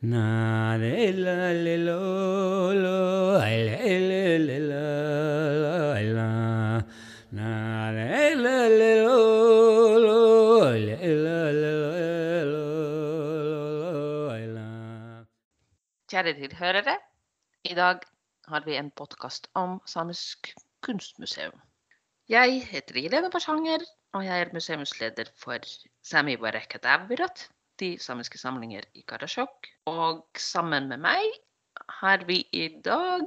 Kjære 0.00 0.12
tilhørere, 16.32 16.96
i 17.64 17.74
dag 17.74 18.00
har 18.48 18.64
vi 18.64 18.76
en 18.80 18.90
podkast 18.90 19.48
om 19.52 19.82
samisk 19.84 20.48
kunstmuseum. 20.80 21.60
Jeg 22.28 22.64
heter 22.72 22.96
Irene 22.96 23.30
Porsanger, 23.30 23.84
og 24.16 24.24
jeg 24.24 24.40
er 24.40 24.56
museumsleder 24.56 25.28
for 25.36 25.58
Sami 26.02 26.36
Barekatavvirat 26.36 27.50
80 27.80 27.98
samiske 28.04 28.38
samlinger 28.38 28.84
i 28.92 29.02
Karasjok. 29.08 29.70
Og 29.88 30.26
sammen 30.38 30.88
med 30.92 31.00
meg 31.00 31.24
har 32.00 32.24
vi 32.28 32.42
i 32.52 32.68
dag 32.84 33.24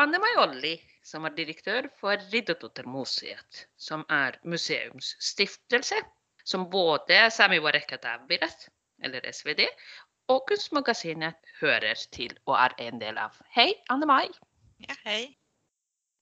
Anne 0.00 0.18
Majolli, 0.18 0.78
som 1.04 1.26
er 1.28 1.36
direktør 1.36 1.90
for 2.00 2.16
Riddardotter-museet, 2.32 3.66
som 3.76 4.06
er 4.08 4.40
museumsstiftelse 4.42 6.00
som 6.44 6.70
både 6.70 7.30
Sami 7.30 7.60
Warekatabirat, 7.60 8.68
eller 9.04 9.32
SVD, 9.32 9.66
og 10.28 10.44
Kunstmagasinet 10.48 11.36
hører 11.60 12.00
til 12.12 12.32
og 12.46 12.56
er 12.56 12.76
en 12.88 13.00
del 13.00 13.18
av. 13.20 13.36
Hei, 13.52 13.72
Anne 13.92 14.08
Mai. 14.08 14.28
Ja, 14.80 14.96
hei. 15.04 15.36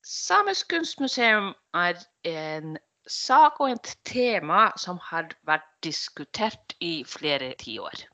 Samisk 0.03 0.73
kunstmuseum 0.75 1.53
er 1.79 2.01
en 2.27 2.79
sak 3.09 3.61
og 3.61 3.73
et 3.73 3.95
tema 4.09 4.71
som 4.81 5.01
har 5.11 5.33
vært 5.49 5.69
diskutert 5.85 6.77
i 6.81 7.03
flere 7.09 7.53
tiår. 7.59 8.05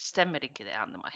Stemmer 0.00 0.44
ikke 0.44 0.66
det, 0.66 0.74
Anne 0.78 1.00
Mai? 1.02 1.12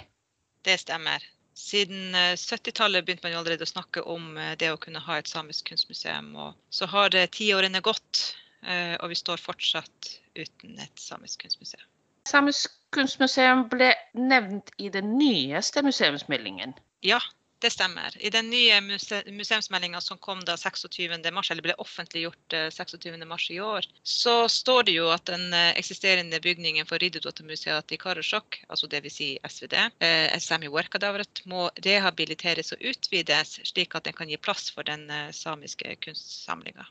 Det 0.66 0.79
stemmer. 0.83 1.23
Siden 1.57 2.15
eh, 2.15 2.34
70-tallet 2.37 3.07
begynte 3.07 3.24
man 3.24 3.33
jo 3.33 3.41
allerede 3.41 3.65
å 3.65 3.71
snakke 3.71 4.02
om 4.04 4.37
eh, 4.37 4.54
det 4.60 4.68
å 4.74 4.80
kunne 4.80 5.01
ha 5.01 5.18
et 5.18 5.30
samisk 5.30 5.71
kunstmuseum. 5.71 6.35
Og 6.37 6.57
så 6.71 6.88
har 6.93 7.16
eh, 7.16 7.29
tiårene 7.32 7.80
gått, 7.85 8.37
eh, 8.63 8.95
og 9.01 9.09
vi 9.13 9.19
står 9.19 9.41
fortsatt 9.41 10.10
uten 10.37 10.76
et 10.85 11.01
samisk 11.01 11.46
kunstmuseum. 11.46 11.87
Samisk 12.29 12.74
kunstmuseum 12.93 13.65
ble 13.73 13.93
nevnt 14.19 14.73
i 14.82 14.91
den 14.93 15.15
nyeste 15.16 15.82
museumsmeldingen. 15.87 16.74
Ja, 17.07 17.21
det 17.59 17.71
stemmer. 17.73 18.16
I 18.21 18.30
den 18.30 18.51
nye 18.51 18.80
muse 18.85 19.23
museumsmeldinga 19.32 20.01
som 20.01 20.18
kom 20.18 20.43
da 20.45 20.57
26. 20.60 21.30
mars, 21.32 21.51
eller 21.51 21.65
ble 21.65 21.76
offentliggjort 21.82 22.57
eh, 22.57 22.68
26. 22.71 23.24
mars 23.29 23.46
i 23.51 23.60
år, 23.60 23.88
så 24.02 24.35
står 24.48 24.88
det 24.88 24.96
jo 24.98 25.09
at 25.15 25.24
den 25.30 25.48
eh, 25.57 25.73
eksisterende 25.80 26.40
bygningen 26.45 26.88
for 26.88 27.01
Riddardotter-museet 27.02 27.96
i 27.96 28.01
Karasjok, 28.02 28.60
altså 28.68 28.90
dvs. 28.93 29.16
Si 29.16 29.30
SVD, 29.48 29.79
eh, 30.04 30.37
Sami 30.45 30.68
Workadavret, 30.68 31.40
må 31.48 31.71
rehabiliteres 31.87 32.74
og 32.76 32.85
utvides, 32.93 33.57
slik 33.65 33.96
at 33.96 34.04
den 34.04 34.16
kan 34.18 34.29
gi 34.29 34.37
plass 34.37 34.68
for 34.74 34.85
den 34.85 35.09
eh, 35.10 35.32
samiske 35.32 35.96
kunstsamlinga. 36.04 36.85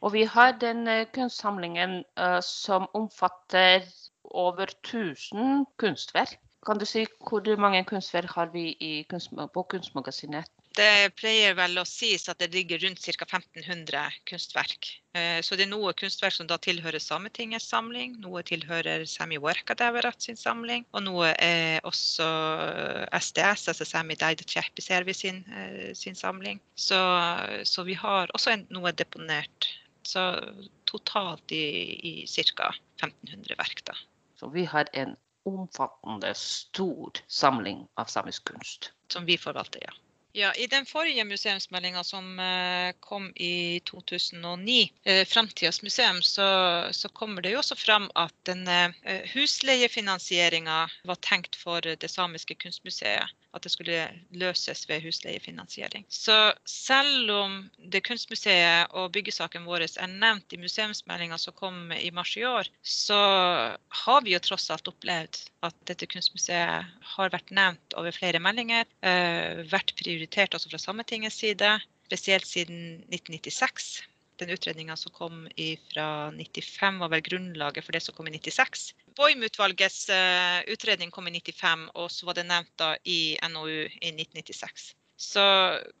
Og 0.00 0.12
vi 0.12 0.24
har 0.24 0.56
den 0.60 0.86
eh, 0.88 1.06
kunstsamlingen 1.12 2.02
eh, 2.16 2.40
som 2.40 2.88
omfatter 2.94 3.84
over 4.24 4.72
1000 4.72 5.66
kunstverk. 5.80 6.38
Kan 6.66 6.80
du 6.82 6.86
si 6.88 7.04
hvor 7.22 7.46
mange 7.62 7.84
kunstverk 7.86 8.32
har 8.34 8.50
vi 8.50 8.72
i 8.82 8.92
kunst, 9.10 9.30
på 9.30 9.62
Kunstmagasinet? 9.70 10.50
Det 10.76 11.14
pleier 11.16 11.54
vel 11.56 11.78
å 11.80 11.86
sies 11.88 12.26
at 12.28 12.40
det 12.42 12.50
ligger 12.52 12.82
rundt 12.82 13.00
ca. 13.00 13.24
1500 13.24 14.00
kunstverk. 14.28 14.88
Eh, 15.16 15.38
Så 15.40 15.56
det 15.56 15.64
er 15.64 15.70
noe 15.70 15.94
kunstverk 15.96 16.34
som 16.34 16.48
da 16.50 16.58
tilhører 16.60 17.00
Sametingets 17.00 17.68
samling, 17.70 18.18
noe 18.20 18.42
tilhører 18.44 19.06
Sami 19.08 19.38
Workadaverat 19.40 20.20
sin 20.26 20.36
samling, 20.36 20.84
og 20.92 21.06
noe 21.06 21.30
er 21.40 21.80
også 21.88 22.26
SDS, 23.14 23.70
altså 23.72 23.86
Sami 23.88 24.18
Daidachepiservi 24.20 25.14
sin, 25.16 25.44
eh, 25.48 25.94
sin 25.94 26.18
samling. 26.18 26.60
Så, 26.74 26.98
så 27.64 27.86
vi 27.88 27.94
har 27.94 28.28
også 28.34 28.58
noe 28.68 28.92
deponert. 28.92 29.70
Så 30.06 30.26
totalt 30.86 31.54
i, 31.56 31.64
i 32.10 32.12
ca. 32.26 32.74
1500 33.00 33.56
verk, 33.56 33.86
da. 33.86 33.96
Så 34.36 34.52
vi 34.52 34.66
har 34.68 34.90
en 34.92 35.16
omfattende, 35.46 36.34
stor 36.34 37.22
samling 37.26 37.86
av 37.94 38.10
samisk 38.10 38.52
kunst. 38.52 38.92
Som 39.12 39.26
vi 39.26 39.38
forvalter, 39.38 39.80
ja. 39.86 39.94
Ja, 40.36 40.52
I 40.52 40.66
den 40.66 40.84
forrige 40.86 41.24
museumsmeldinga 41.24 42.04
som 42.04 42.38
eh, 42.38 42.92
kom 43.00 43.30
i 43.36 43.80
2009, 43.88 44.90
eh, 45.04 45.24
Framtidas 45.24 45.82
museum, 45.82 46.22
så, 46.22 46.48
så 46.92 47.08
kommer 47.08 47.42
det 47.42 47.54
jo 47.54 47.62
også 47.62 47.76
fram 47.80 48.10
at 48.14 48.34
denne 48.44 48.92
eh, 49.02 49.24
husleiefinansieringa 49.32 50.82
var 51.08 51.22
tenkt 51.24 51.56
for 51.56 51.80
det 51.80 52.10
samiske 52.12 52.58
kunstmuseet. 52.60 53.32
At 53.56 53.64
det 53.64 53.72
skulle 53.72 54.02
løses 54.36 54.84
ved 54.88 55.04
husleiefinansiering. 55.06 56.04
Så 56.12 56.36
selv 56.68 57.30
om 57.32 57.54
det 57.92 58.04
kunstmuseet 58.04 58.92
og 58.92 59.14
byggesaken 59.14 59.64
vår 59.64 59.86
er 59.86 60.12
nevnt 60.12 60.52
i 60.52 60.60
museumsmeldinga 60.60 61.38
som 61.40 61.56
kom 61.56 61.92
i 61.96 62.10
mars 62.12 62.34
i 62.36 62.44
år, 62.44 62.68
så 62.84 63.20
har 64.02 64.26
vi 64.26 64.34
jo 64.34 64.42
tross 64.44 64.68
alt 64.74 64.90
opplevd 64.92 65.40
at 65.66 65.78
dette 65.88 66.08
kunstmuseet 66.12 66.90
har 67.16 67.32
vært 67.32 67.54
nevnt 67.54 67.96
over 67.96 68.14
flere 68.14 68.42
meldinger. 68.42 68.84
Eh, 69.00 69.64
vært 69.72 69.96
prioritert 69.96 70.54
også 70.54 70.74
fra 70.74 70.82
Sametingets 70.82 71.40
side, 71.40 71.72
spesielt 72.10 72.46
siden 72.46 73.00
1996. 73.08 74.04
Den 74.36 74.52
utredninga 74.52 74.98
som 75.00 75.14
kom 75.16 75.46
fra 75.90 76.06
95 76.36 77.00
var 77.00 77.12
vel 77.14 77.24
grunnlaget 77.24 77.86
for 77.86 77.96
det 77.96 78.04
som 78.04 78.16
kom 78.16 78.28
i 78.28 78.36
96. 78.36 78.90
Boim-utvalgets 79.16 80.08
eh, 80.12 80.60
utredning 80.72 81.10
kom 81.10 81.28
i 81.28 81.32
95, 81.38 81.88
og 81.94 82.10
så 82.12 82.28
var 82.28 82.36
det 82.36 82.46
nevnt 82.50 82.72
da 82.80 82.92
i 83.04 83.36
NOU 83.48 83.86
i 83.86 84.12
1996. 84.12 84.90
Så 85.16 85.44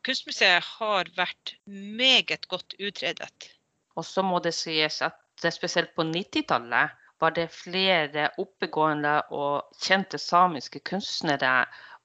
Kunstmuseet 0.04 0.64
har 0.76 1.08
vært 1.16 1.54
meget 1.64 2.44
godt 2.52 2.76
utredet. 2.76 3.48
Og 3.96 4.04
så 4.04 4.22
må 4.22 4.42
det 4.44 4.52
sies 4.52 5.00
at 5.04 5.48
spesielt 5.52 5.94
på 5.96 6.04
90-tallet 6.04 6.92
var 7.20 7.32
det 7.36 7.48
flere 7.52 8.28
oppegående 8.36 9.22
og 9.32 9.80
kjente 9.80 10.20
samiske 10.20 10.82
kunstnere 10.84 11.64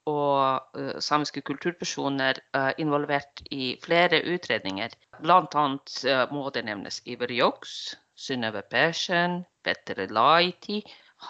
og 0.09 0.77
uh, 0.79 0.95
samiske 1.03 1.43
kulturpersoner 1.45 2.39
uh, 2.55 2.71
involvert 2.81 3.43
i 3.51 3.75
flere 3.83 4.23
utredninger. 4.33 4.95
Annet 5.21 5.97
uh, 6.07 6.23
må 6.31 6.47
det 6.55 6.63
nevnes 6.65 7.01
Iver 7.05 7.35
Joks, 7.35 7.97
Synnøve 8.21 8.61
Persen, 8.71 9.41
Petter 9.63 10.05
Laiti, 10.13 10.81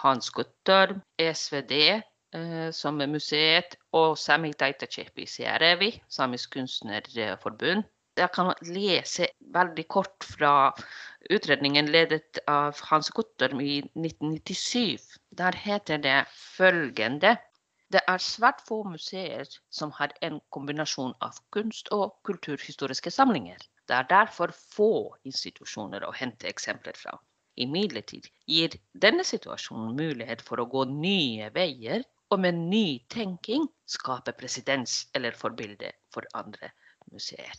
Hans 0.02 0.30
Guttorm, 0.30 1.02
SVD, 1.18 2.02
som 2.72 3.00
er 3.00 3.10
museet, 3.12 3.76
og 3.92 4.18
Sami 4.18 4.52
Taitachepi 4.52 5.26
Sierevi, 5.26 5.90
Samisk 6.08 6.56
kunstnerforbund. 6.56 7.84
Jeg 8.16 8.28
kan 8.32 8.52
lese 8.68 9.28
veldig 9.54 9.86
kort 9.88 10.26
fra 10.34 10.52
utredningen 11.32 11.88
ledet 11.88 12.40
av 12.48 12.80
Hans 12.90 13.08
Guttorm 13.16 13.60
i 13.64 13.78
1997. 13.96 15.16
Der 15.38 15.56
heter 15.64 15.96
det 15.96 16.18
følgende 16.32 17.36
det 17.92 18.00
er 18.08 18.22
svært 18.24 18.62
få 18.68 18.78
museer 18.88 19.48
som 19.78 19.90
har 19.98 20.12
en 20.26 20.38
kombinasjon 20.56 21.12
av 21.26 21.36
kunst- 21.52 21.90
og 21.92 22.14
kulturhistoriske 22.28 23.12
samlinger. 23.12 23.58
Det 23.88 23.98
er 23.98 24.08
derfor 24.10 24.52
få 24.54 24.92
institusjoner 25.28 26.04
å 26.06 26.14
hente 26.16 26.48
eksempler 26.50 26.96
fra. 26.98 27.16
Imidlertid 27.60 28.28
gir 28.48 28.76
denne 29.04 29.24
situasjonen 29.28 29.96
mulighet 29.98 30.42
for 30.46 30.62
å 30.62 30.68
gå 30.74 30.86
nye 30.88 31.50
veier 31.54 32.04
og 32.32 32.40
med 32.44 32.56
ny 32.56 33.02
tenking 33.12 33.66
skape 33.90 34.32
presedens 34.38 35.02
eller 35.16 35.36
forbilde 35.36 35.92
for 36.14 36.24
andre 36.38 36.72
museer. 37.12 37.52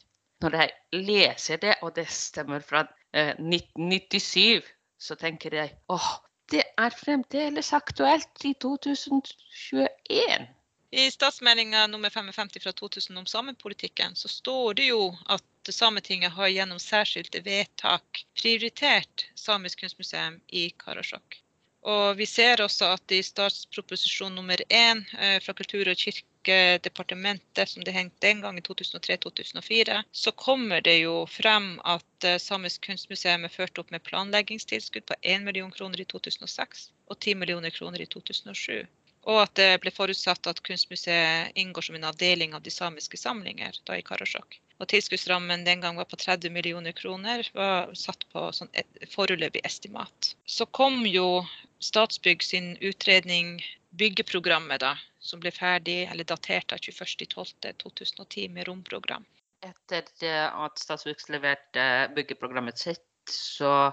Når 0.43 0.57
jeg 0.59 1.03
leser 1.05 1.61
det, 1.61 1.75
og 1.85 1.93
det 1.95 2.07
stemmer 2.11 2.63
fra 2.65 2.81
eh, 3.13 3.35
1997, 3.37 4.65
så 4.99 5.15
tenker 5.19 5.55
jeg 5.59 5.75
åh, 5.93 6.09
det 6.51 6.65
er 6.79 6.97
fremdeles 6.97 7.69
aktuelt 7.75 8.43
i 8.47 8.55
2021. 8.65 10.49
I 10.93 11.05
statsmeldinga 11.13 11.85
nummer 11.87 12.09
55 12.13 12.59
fra 12.65 12.73
2000 12.81 13.17
om 13.17 13.29
samepolitikken, 13.29 14.17
så 14.19 14.29
står 14.29 14.73
det 14.81 14.89
jo 14.91 15.07
at 15.31 15.45
Sametinget 15.71 16.33
har 16.35 16.51
gjennom 16.51 16.79
særskilte 16.79 17.39
vedtak 17.45 18.25
prioritert 18.41 19.29
Samisk 19.35 19.79
kunstmuseum 19.79 20.41
i 20.47 20.69
Karasjok. 20.83 21.39
Og 21.83 22.17
vi 22.17 22.25
ser 22.25 22.61
også 22.63 22.93
at 22.95 23.11
i 23.11 23.19
statsproposisjon 23.23 24.35
nummer 24.35 24.61
én 24.69 25.01
fra 25.43 25.53
Kultur- 25.53 25.89
og 25.91 25.99
kirkedepartementet, 25.99 27.69
som 27.69 27.83
det 27.83 27.95
het 27.95 28.11
den 28.23 28.41
gang 28.41 28.57
i 28.57 28.63
2003-2004, 28.63 29.97
så 30.11 30.31
kommer 30.31 30.81
det 30.81 30.97
jo 31.01 31.25
frem 31.27 31.75
at 31.83 32.29
Samisk 32.39 32.87
kunstmuseum 32.87 33.43
er 33.43 33.51
ført 33.51 33.79
opp 33.83 33.91
med 33.91 34.03
planleggingstilskudd 34.07 35.05
på 35.11 35.19
1 35.21 35.43
million 35.43 35.71
kroner 35.71 35.99
i 35.99 36.07
2006 36.07 36.89
og 37.11 37.19
10 37.19 37.35
millioner 37.35 37.69
kroner 37.69 38.01
i 38.01 38.07
2007. 38.07 38.87
Og 39.27 39.41
at 39.41 39.55
det 39.59 39.71
ble 39.83 39.91
forutsatt 39.91 40.47
at 40.51 40.63
Kunstmuseet 40.67 41.55
inngår 41.59 41.87
som 41.87 41.95
en 41.95 42.09
avdeling 42.09 42.55
av 42.55 42.63
de 42.63 42.71
samiske 42.71 43.19
samlinger 43.19 43.79
da 43.87 43.99
i 43.99 44.03
Karasjok. 44.03 44.59
Og 44.81 44.89
tilskuddsrammen 44.89 45.63
den 45.67 45.83
gang 45.83 45.97
var 45.99 46.07
på 46.09 46.17
30 46.19 46.51
millioner 46.51 46.95
kroner, 46.97 47.45
var 47.53 47.93
satt 47.97 48.25
på 48.33 48.47
sånn 48.55 48.71
foreløpig 49.13 49.61
estimat. 49.67 50.33
Så 50.45 50.65
kom 50.65 51.03
jo 51.07 51.43
Statsbygg 51.83 52.43
sin 52.43 52.73
utredning 52.81 53.57
byggeprogrammet 53.99 54.81
da, 54.81 54.95
som 55.19 55.41
ble 55.43 55.51
ferdig 55.53 56.03
eller 56.09 56.27
datert 56.27 56.73
av 56.73 56.81
21.12.2010 56.81 58.49
med 58.55 58.67
romprogram. 58.67 59.25
Etter 59.63 60.07
at 60.49 60.81
Statsbygg 60.81 61.27
leverte 61.31 61.87
byggeprogrammet 62.15 62.81
sitt, 62.81 63.05
så 63.29 63.91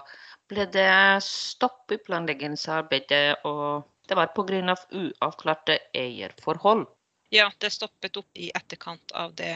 ble 0.51 0.65
det 0.73 0.91
stopp 1.23 1.93
i 1.93 1.99
planleggingsarbeidet, 2.01 3.45
og 3.47 3.85
det 4.09 4.17
var 4.19 4.33
pga. 4.35 4.75
uavklarte 4.91 5.77
eierforhold. 5.95 6.87
Ja, 7.33 7.51
det 7.63 7.69
stoppet 7.71 8.17
opp 8.19 8.27
i 8.35 8.49
etterkant 8.55 9.11
av 9.15 9.31
det. 9.39 9.53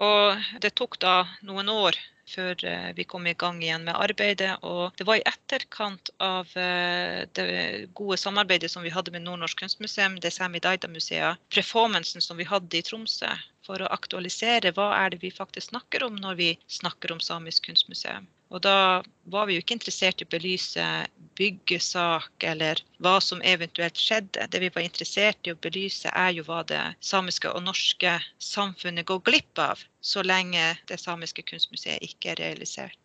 Og 0.00 0.46
det 0.64 0.70
tok 0.80 0.96
da 1.02 1.26
noen 1.44 1.68
år 1.68 1.98
før 2.28 2.64
eh, 2.64 2.86
vi 2.96 3.04
kom 3.04 3.26
i 3.28 3.34
gang 3.36 3.58
igjen 3.60 3.84
med 3.84 3.98
arbeidet. 4.00 4.54
Og 4.64 4.96
det 4.96 5.04
var 5.08 5.20
i 5.20 5.26
etterkant 5.28 6.08
av 6.24 6.48
eh, 6.56 7.26
det 7.36 7.48
gode 8.00 8.16
samarbeidet 8.20 8.72
som 8.72 8.86
vi 8.86 8.94
hadde 8.94 9.12
med 9.12 9.26
Nordnorsk 9.26 9.60
kunstmuseum, 9.60 10.16
det 10.24 10.32
Sami 10.38 10.62
Daida-museet, 10.64 11.36
performancen 11.52 12.24
som 12.24 12.40
vi 12.40 12.48
hadde 12.48 12.80
i 12.80 12.84
Tromsø, 12.88 13.34
for 13.66 13.84
å 13.84 13.92
aktualisere 13.92 14.72
hva 14.72 14.88
er 15.02 15.12
det 15.12 15.20
vi 15.26 15.34
faktisk 15.34 15.74
snakker 15.74 16.08
om 16.08 16.16
når 16.16 16.40
vi 16.40 16.50
snakker 16.80 17.12
om 17.12 17.20
Samisk 17.20 17.68
kunstmuseum. 17.68 18.24
Og 18.48 18.62
da 18.64 19.02
var 19.28 19.48
vi 19.48 19.56
jo 19.56 19.62
ikke 19.62 19.76
interessert 19.76 20.22
i 20.22 20.26
å 20.26 20.32
belyse 20.32 20.84
byggesak 21.38 22.44
eller 22.50 22.80
hva 23.04 23.18
som 23.22 23.42
eventuelt 23.44 24.00
skjedde. 24.00 24.46
Det 24.48 24.60
vi 24.62 24.70
var 24.74 24.86
interessert 24.86 25.46
i 25.46 25.52
å 25.52 25.60
belyse, 25.60 26.08
er 26.08 26.32
jo 26.38 26.46
hva 26.48 26.62
det 26.66 26.80
samiske 27.04 27.52
og 27.52 27.66
norske 27.66 28.16
samfunnet 28.42 29.06
går 29.08 29.20
glipp 29.28 29.62
av 29.62 29.84
så 30.00 30.24
lenge 30.24 30.64
det 30.88 31.00
samiske 31.02 31.44
kunstmuseet 31.50 32.04
ikke 32.08 32.32
er 32.32 32.42
realisert. 32.42 32.96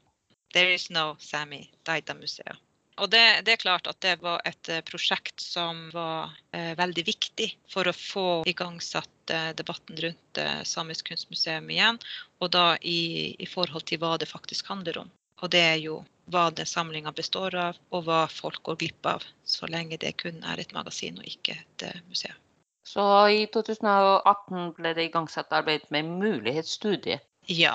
There 0.54 0.74
is 0.74 0.90
no 0.90 1.16
Sami 1.20 1.66
Daida 1.84 2.14
museum. 2.14 2.58
Og 3.02 3.10
det, 3.10 3.42
det, 3.46 3.56
er 3.56 3.62
klart 3.64 3.88
at 3.90 3.98
det 4.06 4.20
var 4.22 4.44
et 4.46 4.70
eh, 4.70 4.84
prosjekt 4.86 5.42
som 5.42 5.88
var 5.96 6.36
eh, 6.54 6.76
veldig 6.78 7.04
viktig 7.08 7.48
for 7.74 7.90
å 7.90 7.96
få 7.98 8.28
igangsatt 8.46 9.34
eh, 9.34 9.50
debatten 9.58 9.98
rundt 9.98 10.42
eh, 10.42 10.62
Samisk 10.62 11.10
kunstmuseum 11.10 11.72
igjen, 11.74 11.98
og 12.38 12.54
da 12.54 12.76
i, 12.78 13.34
i 13.42 13.50
forhold 13.50 13.90
til 13.90 13.98
hva 14.04 14.14
det 14.22 14.30
faktisk 14.30 14.70
handler 14.70 15.02
om. 15.02 15.10
Og 15.44 15.52
det 15.52 15.62
er 15.74 15.80
jo 15.84 16.00
hva 16.32 16.46
den 16.56 16.68
samlinga 16.70 17.12
består 17.12 17.56
av, 17.60 17.80
og 17.92 18.06
hva 18.08 18.22
folk 18.32 18.62
går 18.64 18.80
glipp 18.80 19.10
av, 19.12 19.26
så 19.44 19.68
lenge 19.68 20.00
det 20.00 20.16
kun 20.22 20.40
er 20.48 20.62
et 20.62 20.72
magasin 20.76 21.20
og 21.20 21.28
ikke 21.28 21.58
et 21.58 21.86
eh, 21.90 22.00
museum. 22.08 22.40
Så 22.88 23.04
i 23.32 23.44
2018 23.52 24.74
ble 24.78 24.96
det 24.96 25.10
igangsatt 25.10 25.52
arbeid 25.56 25.86
med 25.92 26.08
mulighetsstudiet? 26.24 27.24
Ja. 27.52 27.74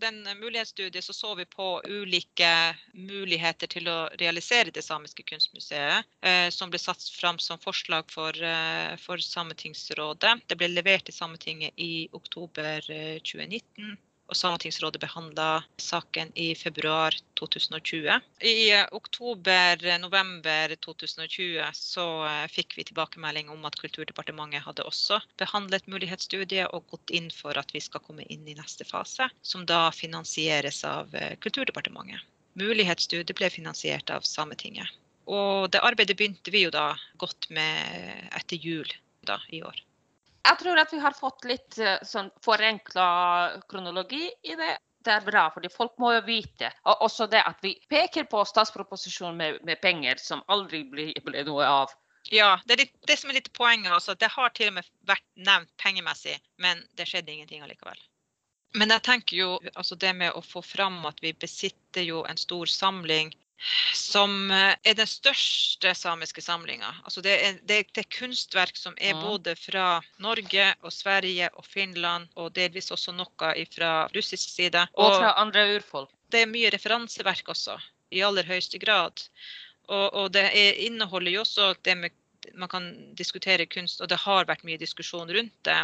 Den 0.00 0.22
mulighetsstudiet 0.40 1.04
så, 1.04 1.12
så 1.12 1.34
vi 1.36 1.44
på 1.44 1.66
ulike 1.84 2.52
muligheter 2.96 3.68
til 3.68 3.90
å 3.92 3.96
realisere 4.20 4.72
det 4.72 4.84
samiske 4.84 5.24
kunstmuseet, 5.28 6.08
eh, 6.24 6.46
som 6.48 6.72
ble 6.72 6.80
satt 6.80 7.04
fram 7.12 7.40
som 7.44 7.60
forslag 7.60 8.08
for, 8.12 8.32
eh, 8.32 8.96
for 9.04 9.20
Sametingsrådet. 9.20 10.38
Det 10.48 10.56
ble 10.56 10.72
levert 10.72 11.04
til 11.10 11.16
Sametinget 11.16 11.76
i 11.76 12.08
oktober 12.16 12.80
2019 13.20 13.98
og 14.30 14.38
Sametingsrådet 14.38 15.00
behandla 15.02 15.62
saken 15.82 16.30
i 16.38 16.52
februar 16.56 17.14
2020. 17.38 18.20
I 18.40 18.70
eh, 18.72 18.86
oktober-november 18.92 20.74
2020 20.86 21.66
så 21.76 22.06
eh, 22.28 22.46
fikk 22.52 22.78
vi 22.78 22.86
tilbakemelding 22.88 23.50
om 23.52 23.66
at 23.68 23.76
Kulturdepartementet 23.82 24.64
hadde 24.64 24.86
også 24.88 25.20
behandlet 25.42 25.88
mulighetsstudiet 25.90 26.72
og 26.72 26.88
gått 26.94 27.12
inn 27.12 27.28
for 27.34 27.58
at 27.60 27.74
vi 27.74 27.82
skal 27.84 28.04
komme 28.06 28.26
inn 28.32 28.48
i 28.48 28.56
neste 28.58 28.88
fase, 28.88 29.28
som 29.42 29.66
da 29.68 29.84
finansieres 29.96 30.82
av 30.88 31.12
eh, 31.14 31.36
Kulturdepartementet. 31.42 32.24
Mulighetsstudiet 32.58 33.36
ble 33.36 33.48
finansiert 33.52 34.10
av 34.12 34.24
Sametinget. 34.28 34.88
Og 35.30 35.70
det 35.72 35.80
arbeidet 35.84 36.16
begynte 36.18 36.50
vi 36.52 36.64
jo 36.64 36.72
da 36.74 36.92
godt 37.20 37.48
med 37.54 38.28
etter 38.34 38.58
jul 38.58 38.88
da, 39.28 39.38
i 39.54 39.62
år. 39.62 39.78
Jeg 40.42 40.58
tror 40.58 40.80
at 40.82 40.92
vi 40.92 41.00
har 41.02 41.14
fått 41.14 41.44
litt 41.46 41.78
eh, 41.78 42.00
sånn 42.06 42.30
forenkla 42.44 43.06
kronologi 43.70 44.26
i 44.42 44.56
det. 44.58 44.74
Det 45.02 45.10
er 45.10 45.24
bra, 45.26 45.48
fordi 45.50 45.66
folk 45.72 45.96
må 45.98 46.12
jo 46.14 46.20
vite. 46.26 46.68
Og 46.86 47.00
også 47.08 47.26
det 47.30 47.40
at 47.42 47.58
vi 47.62 47.72
peker 47.90 48.28
på 48.30 48.44
statsproposisjonen 48.46 49.38
med, 49.38 49.58
med 49.66 49.80
penger 49.82 50.20
som 50.22 50.44
aldri 50.46 50.84
ble, 50.90 51.08
ble 51.26 51.42
noe 51.48 51.66
av. 51.66 51.94
Ja, 52.30 52.54
det 52.66 52.76
er 52.76 52.84
litt, 52.84 52.94
det 53.10 53.16
som 53.18 53.32
er 53.32 53.40
litt 53.40 53.50
poenget. 53.58 53.90
også. 53.92 54.14
det 54.14 54.30
har 54.30 54.54
til 54.54 54.70
og 54.70 54.78
med 54.78 54.90
vært 55.10 55.26
nevnt 55.34 55.72
pengemessig, 55.82 56.36
men 56.62 56.84
det 56.94 57.08
skjedde 57.10 57.34
ingenting 57.34 57.66
allikevel. 57.66 57.98
Men 58.78 58.94
jeg 58.94 59.04
tenker 59.04 59.36
jo 59.36 59.48
altså 59.74 59.98
det 60.00 60.14
med 60.16 60.32
å 60.32 60.40
få 60.46 60.62
fram 60.64 61.02
at 61.06 61.18
vi 61.20 61.34
besitter 61.34 62.06
jo 62.06 62.22
en 62.24 62.38
stor 62.40 62.70
samling 62.70 63.34
som 63.94 64.50
eh, 64.50 64.74
er 64.82 64.96
den 64.98 65.08
største 65.08 65.94
samiske 65.94 66.42
samlinga. 66.42 66.90
Altså 67.04 67.22
det, 67.24 67.34
er, 67.34 67.58
det, 67.62 67.78
det, 67.94 68.04
er, 68.04 68.10
kunstverk 68.18 68.76
som 68.78 68.96
er 68.98 69.18
både 69.20 69.54
fra 69.58 70.02
Norge 70.22 70.68
og 70.82 70.92
Sverige 70.94 71.50
og 71.56 71.66
Finland, 71.66 72.28
og 72.36 72.52
delvis 72.56 72.92
også 72.94 73.14
noe 73.16 73.54
fra 73.74 73.92
russisk 74.16 74.54
side. 74.56 74.86
Og, 74.94 75.06
og 75.06 75.18
fra 75.20 75.34
andre 75.42 75.66
urfolk. 75.76 76.10
Det 76.32 76.44
er 76.44 76.50
mye 76.50 76.72
referanseverk 76.72 77.52
også, 77.52 77.76
i 78.12 78.22
aller 78.24 78.46
høyeste 78.48 78.80
grad. 78.82 79.24
Og, 79.88 80.06
og 80.14 80.32
det 80.34 80.46
er, 80.48 80.78
inneholder 80.86 81.34
jo 81.34 81.46
også 81.46 81.74
det 81.84 81.96
med 81.98 82.18
Man 82.58 82.66
kan 82.68 82.86
diskutere 83.14 83.68
kunst, 83.70 84.00
og 84.02 84.08
det 84.10 84.16
har 84.18 84.48
vært 84.48 84.64
mye 84.66 84.80
diskusjon 84.80 85.28
rundt 85.30 85.54
det 85.62 85.76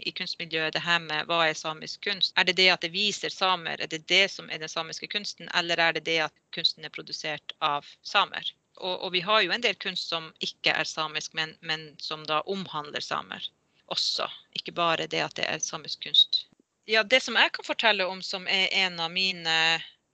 i 0.00 0.12
kunstmiljøet, 0.16 0.72
det 0.74 0.82
her 0.84 0.98
med 1.02 1.28
hva 1.28 1.42
er 1.48 1.58
samisk 1.58 2.04
kunst? 2.06 2.32
Er 2.36 2.46
det 2.48 2.56
det 2.60 2.68
at 2.72 2.84
det 2.84 2.92
viser 2.94 3.32
samer, 3.32 3.80
er 3.80 3.90
det 3.90 4.04
det 4.08 4.24
som 4.32 4.50
er 4.50 4.62
den 4.62 4.70
samiske 4.72 5.08
kunsten, 5.12 5.50
eller 5.58 5.80
er 5.80 5.96
det 5.96 6.04
det 6.08 6.18
at 6.28 6.34
kunsten 6.54 6.84
er 6.84 6.94
produsert 6.94 7.54
av 7.60 7.88
samer? 8.02 8.52
Og, 8.76 8.94
og 9.04 9.12
vi 9.12 9.20
har 9.20 9.42
jo 9.44 9.52
en 9.52 9.64
del 9.64 9.76
kunst 9.76 10.08
som 10.08 10.30
ikke 10.40 10.72
er 10.72 10.88
samisk, 10.88 11.34
men, 11.38 11.56
men, 11.60 11.92
som 12.00 12.24
da 12.26 12.40
omhandler 12.50 13.04
samer 13.04 13.44
også. 13.92 14.28
Ikke 14.56 14.72
bare 14.72 15.06
det 15.06 15.20
at 15.22 15.36
det 15.36 15.46
er 15.48 15.62
samisk 15.62 16.06
kunst. 16.08 16.46
Ja, 16.88 17.02
Det 17.02 17.22
som 17.22 17.36
jeg 17.38 17.52
kan 17.52 17.64
fortelle 17.64 18.06
om 18.06 18.22
som 18.22 18.48
er 18.50 18.72
en 18.86 18.98
av 19.00 19.12
mine 19.12 19.56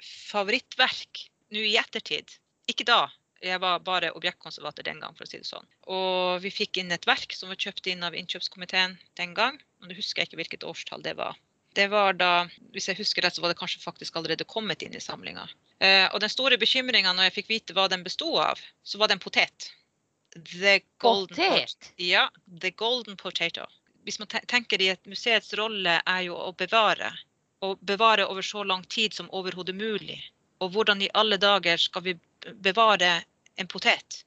favorittverk 0.02 1.24
nå 1.54 1.62
i 1.64 1.78
ettertid, 1.80 2.34
ikke 2.68 2.84
da, 2.84 3.06
jeg 3.44 3.60
var 3.62 3.82
bare 3.86 4.10
objektkonservator 4.18 4.86
den 4.86 5.00
gang, 5.02 5.14
for 5.16 5.26
å 5.26 5.30
si 5.30 5.38
det 5.38 5.46
sånn. 5.46 5.66
Og 5.86 6.40
vi 6.42 6.50
fikk 6.50 6.80
inn 6.80 6.94
et 6.94 7.06
verk 7.06 7.34
som 7.36 7.52
var 7.52 7.60
kjøpt 7.60 7.86
inn 7.92 8.02
av 8.06 8.16
innkjøpskomiteen 8.18 8.96
den 9.20 9.34
gang. 9.36 9.60
Og 9.82 9.90
det 9.90 9.98
husker 9.98 10.22
jeg 10.22 10.30
ikke 10.30 10.40
hvilket 10.42 10.66
årstall 10.66 11.04
det 11.04 11.14
var. 11.18 11.38
Det 11.78 11.86
var 11.92 12.16
da, 12.18 12.48
hvis 12.74 12.88
jeg 12.90 12.98
husker 12.98 13.22
rett, 13.22 13.36
så 13.36 13.44
var 13.44 13.52
det 13.52 13.60
kanskje 13.60 13.82
faktisk 13.84 14.16
allerede 14.18 14.46
kommet 14.48 14.82
inn 14.82 14.96
i 14.98 15.02
samlinga. 15.02 15.46
Eh, 15.78 16.06
og 16.10 16.18
den 16.24 16.32
store 16.32 16.58
bekymringa 16.58 17.12
når 17.14 17.28
jeg 17.28 17.36
fikk 17.36 17.52
vite 17.52 17.76
hva 17.76 17.86
den 17.92 18.02
bestod 18.06 18.40
av, 18.42 18.62
så 18.82 18.98
var 18.98 19.10
det 19.10 19.18
en 19.18 19.22
potet. 19.22 19.68
The 20.34 20.80
golden 20.98 21.36
potet? 21.36 21.92
Ja, 22.02 22.28
the 22.62 22.70
golden 22.70 23.16
potato. 23.16 23.68
Hvis 24.04 24.18
man 24.18 24.30
tenker 24.50 24.82
i 24.82 24.90
et 24.94 25.06
museets 25.06 25.54
rolle 25.58 26.00
er 26.00 26.22
jo 26.26 26.34
å 26.34 26.50
bevare. 26.58 27.12
Og 27.62 27.78
bevare 27.82 28.26
over 28.26 28.42
så 28.42 28.64
lang 28.64 28.82
tid 28.86 29.14
som 29.14 29.30
overhodet 29.34 29.76
mulig. 29.76 30.18
Og 30.58 30.72
hvordan 30.74 31.02
i 31.02 31.10
alle 31.14 31.38
dager 31.38 31.78
skal 31.78 32.02
vi 32.06 32.18
bevare 32.54 33.12
en 33.58 33.70
potet. 33.70 34.24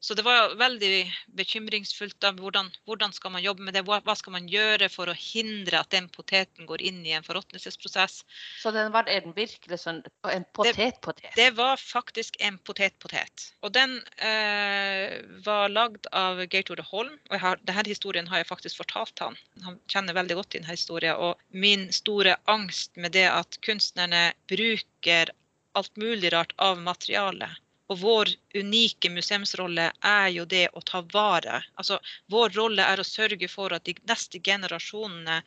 Så 0.00 0.14
det 0.14 0.22
var 0.22 0.54
veldig 0.54 1.12
bekymringsfullt. 1.26 2.20
da, 2.22 2.30
hvordan, 2.32 2.70
hvordan, 2.86 3.12
skal 3.12 3.32
man 3.34 3.42
jobbe 3.42 3.64
med 3.66 3.74
det? 3.74 3.82
Hva, 3.82 4.14
skal 4.16 4.32
man 4.36 4.46
gjøre 4.48 4.86
for 4.92 5.10
å 5.10 5.16
hindre 5.18 5.80
at 5.80 5.90
den 5.90 6.06
poteten 6.14 6.68
går 6.70 6.84
inn 6.86 7.00
i 7.06 7.16
en 7.16 7.26
forråtnelsesprosess? 7.26 8.20
Så 8.62 8.70
den 8.74 8.92
var 8.94 9.10
en 9.10 9.34
virkelig 9.34 9.80
sånn 9.82 9.98
en 10.30 10.46
potetpotet? 10.54 11.32
Det, 11.32 11.34
det, 11.40 11.48
var 11.58 11.82
faktisk 11.82 12.38
en 12.38 12.60
potetpotet. 12.62 13.48
Og 13.66 13.74
den 13.74 13.98
eh, 14.22 15.18
var 15.42 15.74
lagd 15.74 16.06
av 16.14 16.44
Geir 16.46 16.68
Tore 16.70 16.86
Holm. 16.92 17.18
Og 17.32 17.42
har, 17.42 17.58
denne 17.66 17.86
historien 17.90 18.30
har 18.30 18.44
jeg 18.44 18.50
faktisk 18.52 18.84
fortalt 18.84 19.18
han. 19.24 19.34
Han 19.66 19.82
kjenner 19.90 20.14
veldig 20.14 20.38
godt 20.38 20.54
denne 20.54 20.78
historien. 20.78 21.18
Og 21.18 21.42
min 21.50 21.88
store 21.92 22.38
angst 22.46 22.94
med 22.94 23.18
det 23.18 23.26
at 23.32 23.58
kunstnerne 23.66 24.28
bruker 24.46 25.34
alt 25.78 25.96
mulig 25.96 26.32
rart 26.34 26.52
av 26.68 26.80
materiale. 26.82 27.48
Og 27.88 28.00
vår 28.02 28.30
unike 28.60 29.08
museumsrolle 29.10 29.86
er 30.04 30.28
jo 30.34 30.44
det 30.44 30.66
å 30.76 30.82
ta 30.84 31.00
vare. 31.12 31.62
Altså, 31.80 31.96
vår 32.28 32.52
rolle 32.58 32.84
er 32.84 33.00
å 33.00 33.06
sørge 33.06 33.48
for 33.48 33.72
at 33.72 33.86
de 33.88 33.94
neste 34.10 34.42
generasjonene 34.44 35.38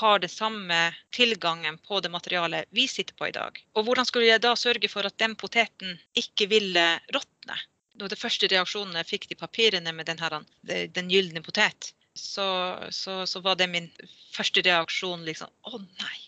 har 0.00 0.18
det 0.18 0.30
samme 0.32 0.78
tilgangen 1.14 1.78
på 1.78 2.00
det 2.02 2.10
materialet 2.10 2.66
vi 2.74 2.88
sitter 2.90 3.14
på 3.14 3.28
i 3.28 3.36
dag. 3.36 3.60
Og 3.78 3.86
hvordan 3.86 4.08
skulle 4.10 4.26
jeg 4.32 4.42
da 4.42 4.56
sørge 4.58 4.90
for 4.90 5.06
at 5.06 5.18
den 5.22 5.36
poteten 5.38 5.94
ikke 6.18 6.48
ville 6.50 6.86
råtne? 7.14 7.60
Når 7.94 8.10
de 8.10 8.18
første 8.18 8.50
reaksjonene 8.50 9.06
fikk 9.06 9.28
de 9.30 9.38
papirene 9.38 9.94
med 9.94 10.10
den, 10.10 10.18
her, 10.18 10.40
den 10.66 11.12
gylne 11.12 11.44
potet, 11.46 11.92
så, 12.14 12.48
så, 12.90 13.22
så, 13.26 13.40
var 13.40 13.54
det 13.60 13.70
min 13.70 13.86
første 14.34 14.62
reaksjon 14.66 15.22
liksom 15.26 15.50
Å 15.70 15.78
nei. 15.78 16.18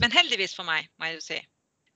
Men 0.00 0.16
heldigvis 0.16 0.56
for 0.56 0.68
meg, 0.68 0.88
må 0.96 1.10
jeg 1.10 1.18
jo 1.18 1.24
si, 1.24 1.38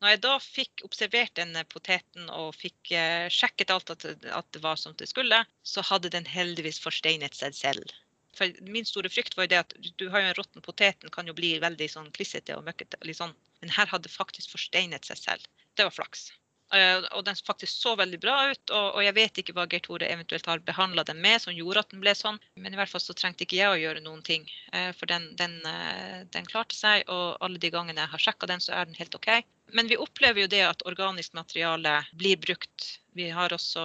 når 0.02 0.14
jeg 0.14 0.22
da 0.24 0.32
fikk 0.42 0.84
observert 0.86 1.34
denne 1.38 1.64
poteten 1.70 2.30
og 2.34 2.56
fikk 2.58 2.92
eh, 2.92 3.26
sjekket 3.32 3.72
alt 3.74 3.92
at, 3.94 4.04
at, 4.04 4.48
det 4.52 4.62
var 4.64 4.80
som 4.80 4.96
det 4.98 5.08
skulle, 5.10 5.38
så 5.62 5.84
hadde 5.86 6.12
den 6.12 6.26
heldigvis 6.28 6.80
forsteinet 6.82 7.36
seg 7.38 7.56
selv. 7.56 7.94
For 8.34 8.50
min 8.66 8.86
store 8.88 9.10
frykt 9.12 9.36
var 9.38 9.46
jo 9.46 9.52
det 9.54 9.62
at 9.62 9.74
du 10.00 10.08
har 10.10 10.24
jo 10.24 10.30
en 10.30 10.38
råtten 10.38 10.64
potet, 10.64 10.98
den 11.00 11.14
kan 11.14 11.28
jo 11.30 11.36
bli 11.36 11.54
veldig 11.62 11.88
sånn 11.90 12.10
klissete 12.16 12.56
og 12.58 12.64
møkkete. 12.66 12.98
Sånn. 13.14 13.36
Men 13.62 13.74
her 13.76 13.90
hadde 13.92 14.10
faktisk 14.10 14.56
forsteinet 14.56 15.06
seg 15.06 15.20
selv. 15.20 15.52
Det 15.78 15.86
var 15.86 15.94
flaks. 15.94 16.32
Eh, 16.72 17.04
og 17.14 17.24
den 17.26 17.36
faktisk 17.46 17.72
så 17.76 17.94
veldig 17.96 18.18
bra 18.22 18.36
ut. 18.50 18.70
Og, 18.70 18.86
og 18.98 19.02
jeg 19.04 19.16
vet 19.16 19.40
ikke 19.40 19.54
hva 19.56 19.66
Geir 19.70 19.84
Tore 19.84 20.08
eventuelt 20.10 20.46
har 20.50 20.62
behandla 20.64 21.04
den 21.06 21.20
med 21.22 21.42
som 21.42 21.54
gjorde 21.54 21.84
at 21.84 21.92
den 21.94 22.02
ble 22.02 22.14
sånn. 22.18 22.40
Men 22.58 22.74
i 22.74 22.80
hvert 22.80 22.90
fall 22.90 23.04
så 23.04 23.16
trengte 23.16 23.46
ikke 23.46 23.60
jeg 23.60 23.70
å 23.70 23.80
gjøre 23.80 24.04
noen 24.04 24.24
ting. 24.26 24.48
Eh, 24.72 24.90
for 24.98 25.10
den, 25.10 25.30
den, 25.40 25.60
eh, 25.70 26.24
den 26.34 26.48
klarte 26.50 26.76
seg, 26.78 27.06
og 27.12 27.38
alle 27.44 27.62
de 27.62 27.72
gangene 27.74 28.02
jeg 28.02 28.14
har 28.16 28.26
sjekka 28.28 28.50
den, 28.50 28.64
så 28.64 28.74
er 28.74 28.90
den 28.90 28.98
helt 28.98 29.14
OK. 29.18 29.30
Men 29.72 29.88
vi 29.90 29.96
opplever 29.96 30.44
jo 30.44 30.50
det 30.50 30.62
at 30.66 30.84
organisk 30.86 31.34
materiale 31.34 31.96
blir 32.12 32.36
brukt. 32.42 32.88
Vi 33.16 33.30
har 33.32 33.52
også 33.54 33.82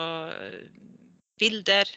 bilder 1.39 1.87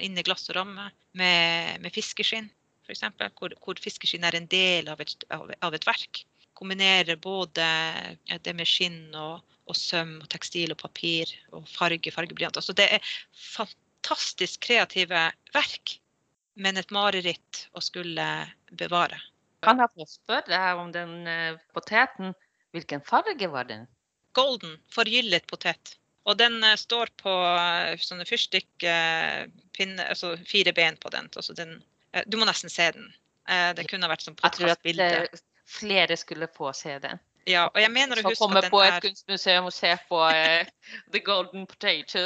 inni 0.00 0.22
glass 0.22 0.46
og 0.52 0.60
ramme 0.60 0.86
med, 1.18 1.80
med 1.82 1.92
fiskeskinn, 1.92 2.46
f.eks. 2.86 3.02
Hvor, 3.34 3.56
hvor 3.64 3.80
fiskeskinn 3.82 4.24
er 4.24 4.38
en 4.38 4.46
del 4.48 4.88
av 4.92 5.02
et, 5.02 5.26
av, 5.34 5.50
av 5.66 5.74
et 5.74 5.88
verk 5.88 6.22
kombinerer 6.54 7.16
både 7.16 7.66
det 8.42 8.54
med 8.56 8.68
skinn 8.68 9.14
og, 9.18 9.42
og 9.68 9.76
søm 9.78 10.16
og 10.22 10.30
tekstil 10.32 10.72
og 10.74 10.80
papir 10.80 11.30
og 11.54 11.66
farge, 11.70 12.12
fargeblyant. 12.14 12.58
Altså 12.60 12.74
det 12.76 12.88
er 12.96 13.12
fantastisk 13.34 14.62
kreative 14.68 15.26
verk, 15.54 15.98
men 16.54 16.78
et 16.78 16.94
mareritt 16.94 17.66
å 17.74 17.82
skulle 17.82 18.26
bevare. 18.78 19.18
Kan 19.64 19.80
jeg 19.80 19.92
få 19.96 20.06
spørre 20.08 20.62
om 20.78 20.92
den 20.94 21.24
uh, 21.26 21.60
poteten? 21.74 22.34
Hvilken 22.74 23.04
farge 23.06 23.48
var 23.50 23.68
den? 23.68 23.86
Golden, 24.34 24.76
forgyllet 24.92 25.46
potet. 25.50 25.96
Og 26.26 26.38
den 26.40 26.58
uh, 26.64 26.74
står 26.80 27.12
på 27.20 27.32
uh, 27.32 27.94
sånne 28.00 28.26
fyrstikkpinner, 28.28 30.08
altså 30.08 30.34
fire 30.48 30.74
ben 30.76 30.98
på 31.00 31.12
den. 31.14 31.30
Altså 31.34 31.56
den 31.56 31.78
du 32.30 32.36
må 32.38 32.46
nesten 32.46 32.70
se 32.70 32.84
den. 32.94 33.08
det 33.74 33.88
kunne 33.90 34.06
vært 34.06 34.22
som 34.22 34.36
podkastbilde. 34.38 35.02
Jeg 35.02 35.24
tror 35.26 35.32
at 35.34 35.40
flere 35.66 36.14
skulle 36.16 36.46
få 36.46 36.68
se 36.78 36.92
den. 37.02 37.18
Ja, 37.44 37.66
og 37.68 37.76
jeg 37.76 37.90
mener 37.92 38.20
å 38.20 38.24
huske 38.24 38.38
Så 38.38 38.46
komme 38.46 38.60
på 38.72 38.80
et 38.80 39.02
kunstmuseum 39.04 39.66
og 39.68 39.74
se 39.76 39.90
på 40.08 40.20
uh, 40.24 40.70
The 41.12 41.20
Golden 41.24 41.66
Potato. 41.68 42.22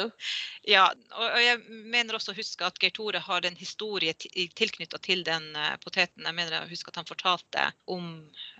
Ja, 0.67 0.85
og, 1.11 1.25
og, 1.25 1.39
jeg 1.43 1.59
mener 1.91 2.15
også 2.15 2.31
å 2.31 2.37
huske 2.37 2.67
at 2.67 2.79
Geir 2.79 2.93
Tore 2.95 3.19
har 3.25 3.47
en 3.47 3.57
historie 3.59 4.15
tilknytta 4.15 5.01
til 5.03 5.25
den 5.27 5.49
uh, 5.57 5.75
poteten. 5.83 6.23
Jeg 6.27 6.37
mener 6.37 6.61
å 6.61 6.69
huske 6.71 6.93
at 6.93 7.01
han 7.01 7.09
fortalte 7.09 7.67
om 7.91 8.07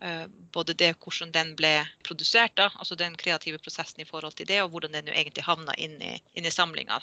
uh, 0.03 0.25
både 0.55 0.75
det 0.79 0.93
hvordan 0.99 1.31
den 1.35 1.55
ble 1.59 1.73
produsert, 2.07 2.57
da, 2.59 2.67
altså 2.75 2.99
den 2.99 3.15
kreative 3.19 3.61
prosessen 3.63 4.03
i 4.03 4.09
forhold 4.09 4.35
til 4.39 4.49
det, 4.49 4.59
og 4.63 4.75
hvordan 4.75 4.99
den 4.99 5.11
jo 5.11 5.15
egentlig 5.15 5.47
havna 5.47 5.75
inn 5.79 5.95
i, 6.03 6.17
inn 6.35 6.49
i 6.49 6.53
samlinga. 6.53 6.99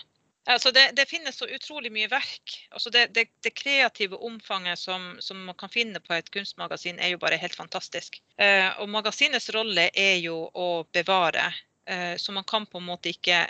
Altså 0.46 0.70
det, 0.70 0.92
det, 0.94 1.08
finnes 1.10 1.34
så 1.34 1.48
utrolig 1.50 1.90
mye 1.90 2.06
verk. 2.10 2.52
Altså 2.70 2.90
det, 2.94 3.08
det, 3.14 3.24
det 3.42 3.50
kreative 3.58 4.18
omfanget 4.22 4.78
som, 4.78 5.16
som, 5.20 5.40
man 5.48 5.56
kan 5.58 5.72
finne 5.72 5.98
på 6.00 6.14
et 6.14 6.30
kunstmagasin, 6.30 7.00
er 7.02 7.14
jo 7.14 7.18
bare 7.22 7.38
helt 7.42 7.56
fantastisk. 7.58 8.20
Eh, 8.38 8.68
og 8.78 8.90
magasinets 8.92 9.50
rolle 9.56 9.88
er 9.90 10.20
jo 10.22 10.44
å 10.54 10.68
bevare. 10.94 11.48
Eh, 11.90 12.14
så 12.22 12.34
man 12.36 12.46
kan 12.46 12.66
på 12.70 12.78
en 12.78 12.86
måte 12.86 13.10
ikke 13.10 13.42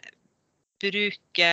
bruke 0.80 1.50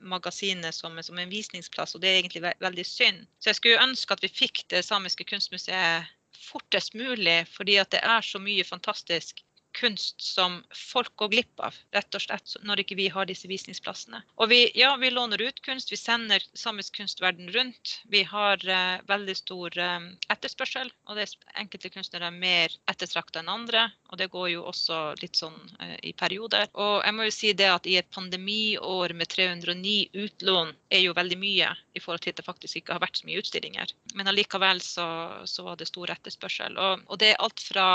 magasinet 0.00 0.74
som, 0.74 0.96
som, 1.02 1.18
en 1.18 1.32
visningsplass, 1.32 1.94
og 1.94 2.00
det 2.00 2.08
er 2.08 2.22
egentlig 2.22 2.42
ve 2.46 2.54
veldig 2.64 2.86
synd. 2.88 3.28
Så 3.36 3.52
jeg 3.52 3.60
skulle 3.60 3.84
ønske 3.84 4.16
at 4.16 4.24
vi 4.24 4.32
fikk 4.32 4.64
det 4.72 4.80
samiske 4.86 5.28
kunstmuseet 5.28 6.08
fortest 6.40 6.96
mulig, 6.96 7.42
fordi 7.52 7.76
at 7.82 7.92
det 7.92 8.00
er 8.00 8.24
så 8.24 8.40
mye 8.40 8.64
fantastisk 8.64 9.44
kunst 9.72 10.20
som 10.20 10.60
folk 10.76 11.16
går 11.16 11.28
glipp 11.28 11.60
av, 11.60 11.76
rett 11.94 12.14
og 12.14 12.22
slett, 12.22 12.54
når 12.66 12.82
ikke 12.82 12.96
vi 12.98 13.08
har 13.12 13.28
disse 13.28 13.48
visningsplassene. 13.50 14.22
Og 14.40 14.50
vi, 14.50 14.60
ja, 14.78 14.92
vi 15.00 15.10
låner 15.12 15.42
ut 15.42 15.60
kunst, 15.64 15.92
vi 15.92 15.98
sender 16.00 16.44
samisk 16.54 16.96
kunst 16.96 17.22
verden 17.22 17.50
rundt. 17.54 18.00
Vi 18.10 18.22
har 18.26 18.62
uh, 18.66 19.00
veldig 19.08 19.36
stor 19.38 19.76
uh, 19.78 20.08
etterspørsel, 20.32 20.90
og 21.06 21.18
det 21.18 21.26
er 21.26 21.62
enkelte 21.64 21.92
kunstnere 21.94 22.30
mer 22.34 22.74
ettertrakta 22.90 23.42
enn 23.42 23.52
andre. 23.52 23.86
Og 24.10 24.18
det 24.20 24.30
går 24.32 24.50
jo 24.54 24.64
også 24.70 25.00
litt 25.22 25.38
sånn 25.38 25.58
uh, 25.80 25.96
i 26.02 26.12
perioder. 26.16 26.68
Og 26.74 27.00
jeg 27.06 27.16
må 27.16 27.28
jo 27.28 27.34
si 27.34 27.54
det 27.56 27.70
at 27.70 27.86
i 27.86 27.98
et 28.00 28.10
pandemiår 28.14 29.14
med 29.16 29.30
309 29.30 30.24
utlån 30.24 30.74
er 30.90 31.04
jo 31.04 31.16
veldig 31.16 31.38
mye 31.40 31.74
i 31.94 32.02
forhold 32.02 32.24
til 32.24 32.34
at 32.34 32.40
det 32.40 32.46
faktisk 32.48 32.80
ikke 32.80 32.96
har 32.96 33.04
vært 33.04 33.20
så 33.20 33.28
mye 33.28 33.42
utstillinger. 33.42 33.94
Men 34.18 34.30
allikevel 34.30 34.82
så, 34.84 35.06
så 35.46 35.66
var 35.66 35.78
det 35.78 35.90
stor 35.90 36.10
etterspørsel. 36.16 36.78
Og, 36.80 37.06
og 37.06 37.22
det 37.22 37.32
er 37.32 37.40
alt 37.44 37.62
fra 37.62 37.86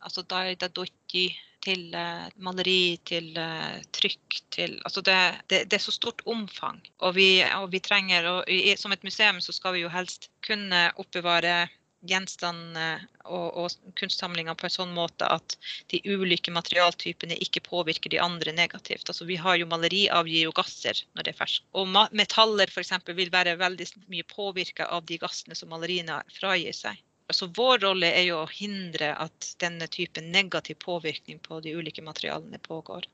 altså 0.00 0.24
Daida 0.26 0.68
Dotti 0.68 1.28
til 1.64 1.90
uh, 1.92 2.28
maleri, 2.40 2.98
til 3.04 3.34
uh, 3.36 3.80
trykk, 3.92 4.38
til 4.54 4.78
Altså 4.88 5.02
det, 5.04 5.16
det, 5.52 5.64
det, 5.70 5.76
er 5.76 5.84
så 5.84 5.92
stort 5.92 6.22
omfang. 6.26 6.80
Og 6.98 7.14
vi, 7.18 7.42
og 7.56 7.68
vi 7.72 7.82
trenger, 7.84 8.28
og 8.30 8.48
i, 8.48 8.76
som 8.80 8.92
et 8.92 9.04
museum 9.04 9.40
så 9.44 9.52
skal 9.52 9.76
vi 9.76 9.84
jo 9.84 9.92
helst 9.92 10.30
kunne 10.46 10.88
oppbevare 10.96 11.68
gjenstandene 12.08 13.08
og, 13.28 13.56
og 13.60 13.94
kunstsamlinger 14.00 14.56
på 14.56 14.66
en 14.66 14.72
sånn 14.72 14.94
måte 14.96 15.26
at 15.28 15.56
de 15.92 16.00
ulike 16.08 16.52
materialtypene 16.54 17.36
ikke 17.44 17.62
påvirker 17.66 18.12
de 18.14 18.22
andre 18.24 18.54
negativt. 18.56 19.10
Altså 19.12 19.26
Vi 19.28 19.36
har 19.36 19.58
jo 19.60 19.68
maleri 19.68 20.06
avgir 20.08 20.48
jo 20.48 20.54
gasser 20.56 21.02
når 21.12 21.28
det 21.28 21.34
er 21.34 21.40
ferskt. 21.42 21.66
Og 21.76 21.92
metaller 21.92 22.72
f.eks. 22.72 22.96
vil 23.12 23.32
være 23.34 23.58
veldig 23.60 23.90
mye 24.08 24.26
påvirka 24.32 24.88
av 24.88 25.04
de 25.10 25.20
gassene 25.20 25.58
som 25.58 25.72
maleriene 25.74 26.22
fragir 26.32 26.76
seg. 26.76 27.04
Så 27.36 27.50
vår 27.56 27.78
rolle 27.84 28.10
er 28.16 28.26
jo 28.28 28.40
å 28.42 28.50
hindre 28.50 29.12
at 29.22 29.52
denne 29.62 29.86
typen 29.92 30.30
negativ 30.34 30.80
påvirkning 30.84 31.38
på 31.44 31.60
de 31.64 31.76
ulike 31.76 32.02
materialene 32.02 32.58
pågår. 32.64 33.06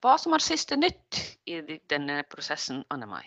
Hva 0.00 0.16
som 0.16 0.32
er 0.32 0.44
siste 0.44 0.78
nytt 0.80 1.20
i 1.44 1.60
denne 1.92 2.22
prosessen, 2.32 2.84
Anne 2.88 3.08
Mai? 3.10 3.24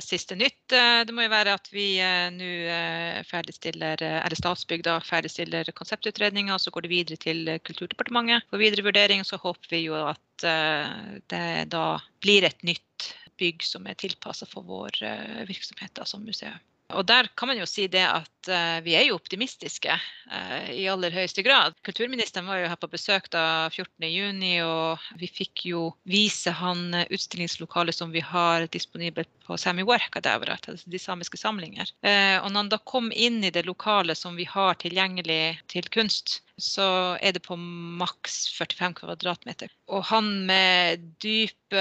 Siste 0.00 0.36
nytt 0.38 0.72
eh, 0.72 1.02
det 1.04 1.12
må 1.12 1.24
jo 1.24 1.32
være 1.32 1.52
at 1.58 1.66
vi 1.74 1.84
eh, 2.00 2.28
nå 2.32 2.48
eh, 2.72 3.18
ferdigstiller, 3.26 4.00
eller 4.06 4.38
Statsbygg 4.38 4.84
da, 4.86 4.96
ferdigstiller 5.04 5.68
konseptutredninga, 5.76 6.56
så 6.62 6.72
går 6.72 6.86
det 6.86 6.92
videre 6.92 7.20
til 7.20 7.50
Kulturdepartementet 7.66 8.46
for 8.48 8.62
videre 8.62 8.86
vurdering. 8.86 9.26
Så 9.26 9.40
håper 9.42 9.74
vi 9.74 9.84
jo 9.88 9.98
at 10.00 10.22
det 10.40 11.44
da 11.68 11.84
blir 12.24 12.46
et 12.48 12.62
nytt 12.64 13.10
bygg 13.40 13.66
som 13.66 13.84
er 13.90 13.98
tilpassa 14.00 14.48
for 14.48 14.64
vår 14.64 15.02
virksomhet 15.48 15.92
da, 15.98 16.06
som 16.08 16.24
museum. 16.24 16.56
Og 16.96 17.06
der 17.08 17.28
kan 17.38 17.50
man 17.50 17.60
jo 17.60 17.66
si 17.68 17.86
det 17.90 18.02
at 18.06 18.50
uh, 18.50 18.78
vi 18.84 18.94
er 18.98 19.06
jo 19.08 19.18
optimistiske 19.18 19.94
uh, 19.94 20.70
i 20.72 20.86
aller 20.90 21.14
høyeste 21.14 21.44
grad. 21.46 21.76
Kulturministeren 21.86 22.48
var 22.48 22.60
jo 22.60 22.70
her 22.70 22.80
på 22.80 22.90
besøk 22.90 23.30
da 23.34 23.68
14.6, 23.72 24.42
og 24.66 25.06
vi 25.20 25.30
fikk 25.30 25.64
jo 25.70 25.84
vise 26.08 26.54
han 26.60 26.88
uh, 26.96 27.06
utstillingslokalet 27.12 27.96
som 27.96 28.14
vi 28.14 28.22
har 28.24 28.66
disponibelt 28.74 29.30
på 29.46 29.58
Sami 29.60 29.84
Workadevrat, 29.86 30.70
altså 30.72 30.90
de 30.90 31.00
samiske 31.00 31.40
samlinger. 31.40 31.90
og 32.02 32.46
når 32.52 32.58
han 32.60 32.70
da 32.70 32.78
kom 32.86 33.10
inn 33.12 33.40
i 33.44 33.50
det 33.50 33.64
lokalet 33.66 34.18
som 34.18 34.36
vi 34.38 34.44
har 34.46 34.78
tilgjengelig 34.78 35.58
til 35.72 35.88
kunst, 35.90 36.40
så 36.60 37.16
er 37.20 37.34
det 37.34 37.42
på 37.42 37.56
maks 37.56 38.44
45 38.54 39.00
kvadratmeter. 39.00 39.72
Og 39.90 40.04
han 40.12 40.30
med 40.46 41.02
dyp 41.24 41.74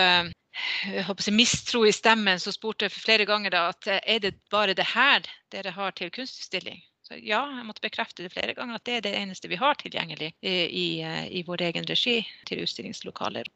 si, 1.20 1.32
mistro 1.32 1.86
i 1.86 1.94
stemmen, 1.94 2.39
så 2.39 2.51
spurte 2.51 2.88
jeg 2.88 2.96
flere 2.96 3.25
ganger 3.29 3.53
da 3.56 3.65
at 3.74 3.88
eh, 3.88 4.01
er 4.15 4.20
det 4.24 4.36
bare 4.51 4.75
det 4.77 4.88
her 4.94 5.25
dere 5.53 5.74
har 5.75 5.96
til 5.98 6.12
kunstutstilling? 6.12 6.82
Så 7.10 7.18
ja, 7.18 7.41
jeg 7.58 7.65
måtte 7.65 7.82
bekrefte 7.82 8.25
det 8.25 8.34
flere 8.34 8.53
ganger 8.53 8.77
at 8.77 8.86
det 8.86 8.98
er 8.98 9.06
det 9.08 9.15
eneste 9.18 9.50
vi 9.50 9.58
har 9.58 9.77
tilgjengelig 9.79 10.34
i, 10.41 10.58
i, 10.68 10.88
eh, 11.01 11.25
i 11.39 11.44
vår 11.48 11.65
egen 11.70 11.88
regi 11.89 12.20
til 12.46 12.62
utstillingslokaler. 12.65 13.50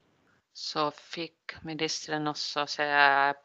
Så 0.54 0.92
fikk 0.94 1.56
ministeren 1.66 2.30
også 2.30 2.66
se 2.70 2.86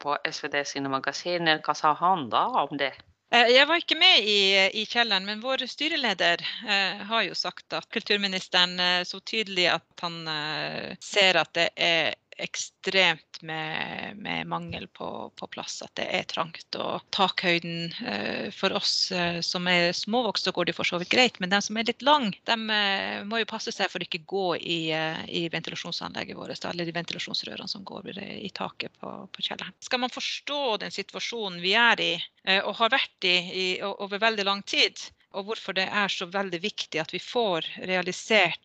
på 0.01 0.17
SVD 0.29 0.59
sine 0.65 0.89
magasiner. 0.93 1.61
Hva 1.65 1.73
sa 1.77 1.95
han 1.97 2.27
da 2.29 2.45
om 2.63 2.77
det? 2.77 2.93
Eh, 3.33 3.51
jeg 3.53 3.67
var 3.69 3.81
ikke 3.81 3.97
med 3.97 4.25
i, 4.25 4.39
i 4.81 4.85
kjelleren, 4.89 5.25
men 5.25 5.41
vår 5.41 5.65
styreleder 5.69 6.41
eh, 6.65 7.01
har 7.09 7.25
jo 7.27 7.37
sagt 7.37 7.73
at 7.77 7.85
kulturministeren 7.93 8.79
eh, 8.81 9.03
så 9.05 9.21
tydelig 9.21 9.67
at 9.75 10.05
han 10.05 10.23
eh, 10.33 10.95
ser 11.01 11.37
at 11.41 11.53
det 11.57 11.69
er 11.77 12.15
ekstremt 12.39 13.41
med, 13.41 14.17
med 14.17 14.47
mangel 14.47 14.87
på, 14.87 15.31
på, 15.35 15.47
plass, 15.47 15.81
at 15.85 15.93
det 15.99 16.07
er 16.15 16.27
trangt. 16.29 16.67
Og 16.79 17.03
takhøyden 17.15 17.93
eh, 18.07 18.47
for 18.55 18.75
oss 18.77 19.11
eh, 19.15 19.39
som 19.45 19.67
er 19.71 19.91
småvokste, 19.95 20.53
går 20.55 20.69
det 20.69 20.75
for 20.77 20.87
så 20.87 20.99
vidt 21.01 21.11
greit. 21.13 21.39
Men 21.43 21.53
de 21.53 21.61
som 21.65 21.77
er 21.77 21.89
litt 21.89 22.05
lang, 22.05 22.31
de 22.49 22.57
eh, 22.75 23.19
må 23.27 23.41
jo 23.41 23.49
passe 23.49 23.73
seg 23.75 23.91
for 23.91 24.01
å 24.01 24.07
ikke 24.07 24.23
gå 24.29 24.47
i, 24.59 24.79
eh, 24.95 25.21
i 25.27 25.45
ventilasjonsanlegget 25.51 26.39
vårt, 26.39 26.65
eller 26.69 26.87
de 26.87 26.95
ventilasjonsrørene 26.95 27.69
som 27.71 27.85
går 27.87 28.11
i 28.19 28.49
taket 28.55 28.95
på, 29.01 29.13
på 29.33 29.45
kjelleren. 29.45 29.75
Skal 29.83 30.03
man 30.03 30.13
forstå 30.13 30.63
den 30.83 30.95
situasjonen 30.95 31.61
vi 31.63 31.75
er 31.77 32.03
i, 32.03 32.13
eh, 32.45 32.63
og 32.63 32.77
har 32.81 32.95
vært 32.95 33.29
i, 33.29 33.37
i 33.37 33.67
over 33.89 34.21
veldig 34.21 34.47
lang 34.47 34.63
tid, 34.67 34.99
og 35.37 35.45
hvorfor 35.49 35.75
det 35.77 35.85
er 35.85 36.09
så 36.09 36.25
veldig 36.29 36.61
viktig 36.63 37.01
at 37.01 37.13
vi 37.13 37.21
får 37.21 37.67
realisert 37.85 38.63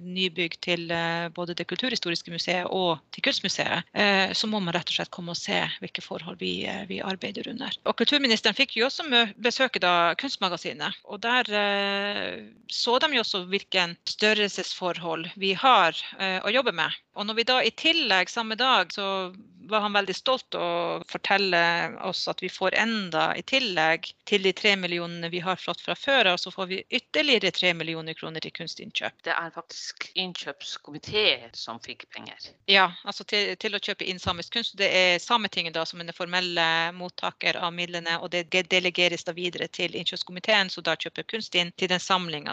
nybygg 0.00 0.56
til 0.64 0.90
eh, 0.92 1.28
både 1.34 1.54
Det 1.56 1.66
kulturhistoriske 1.68 2.32
museet 2.32 2.66
og 2.66 3.00
til 3.14 3.24
Kunstmuseet, 3.24 3.88
eh, 3.94 4.32
så 4.36 4.50
må 4.50 4.60
man 4.60 4.74
rett 4.74 4.90
og 4.90 4.98
slett 4.98 5.12
komme 5.14 5.34
og 5.34 5.40
se 5.40 5.60
hvilke 5.80 6.04
forhold 6.04 6.40
vi, 6.40 6.66
eh, 6.66 6.84
vi 6.88 7.00
arbeider 7.00 7.48
under. 7.50 7.76
Og 7.84 7.96
Kulturministeren 8.00 8.56
fikk 8.56 8.76
jo 8.76 8.88
også 8.88 9.06
besøke 9.36 9.82
da 9.82 10.14
Kunstmagasinet. 10.20 10.96
og 11.04 11.20
Der 11.20 11.44
eh, 11.48 12.48
så 12.68 12.98
de 12.98 13.14
jo 13.14 13.24
også 13.24 13.44
hvilken 13.50 13.96
størrelsesforhold 14.08 15.30
vi 15.36 15.54
har 15.54 15.96
eh, 16.18 16.40
å 16.44 16.52
jobbe 16.52 16.72
med. 16.72 16.90
Og 17.16 17.26
når 17.26 17.40
vi 17.40 17.48
da 17.48 17.60
i 17.62 17.70
tillegg 17.74 18.30
samme 18.30 18.56
dag 18.56 18.92
så 18.94 19.32
var 19.70 19.80
han 19.80 19.92
veldig 19.92 20.14
stolt 20.16 20.54
å 20.54 20.68
fortelle 21.08 21.60
oss 22.06 22.26
at 22.28 22.42
vi 22.42 22.48
får 22.52 22.74
enda 22.78 23.30
i 23.36 23.42
tillegg 23.46 24.10
til 24.28 24.44
de 24.44 24.52
tre 24.56 24.74
millionene 24.76 25.30
vi 25.32 25.40
har 25.44 25.60
fått 25.60 25.80
fra 25.80 25.94
før 25.98 26.32
av, 26.32 26.40
så 26.42 26.52
får 26.54 26.66
vi 26.70 26.82
ytterligere 26.88 27.52
tre 27.54 27.72
millioner 27.74 28.14
kroner 28.18 28.42
til 28.44 28.54
kunstinnkjøp. 28.56 29.22
Det 29.26 29.34
er 29.34 29.52
faktisk 29.54 30.10
innkjøpskomité 30.14 31.24
som 31.56 31.80
fikk 31.82 32.06
penger. 32.14 32.50
Ja, 32.70 32.90
altså 33.04 33.24
til, 33.24 33.54
til, 33.60 33.76
å 33.76 33.82
kjøpe 33.82 34.06
inn 34.10 34.20
samisk 34.22 34.58
kunst. 34.58 34.76
Det 34.78 34.88
er 34.90 35.18
Sametinget 35.20 35.74
da 35.74 35.84
som 35.86 36.00
er 36.00 36.10
den 36.10 36.16
formelle 36.16 36.66
mottaker 36.96 37.58
av 37.60 37.72
midlene, 37.74 38.16
og 38.20 38.30
det 38.34 38.48
delegeres 38.70 39.26
da 39.26 39.34
videre 39.36 39.68
til 39.68 39.96
innkjøpskomiteen, 39.98 40.70
som 40.72 40.86
da 40.86 40.96
kjøper 40.98 41.28
kunst 41.30 41.54
inn 41.58 41.72
til 41.80 41.90
den, 41.92 42.00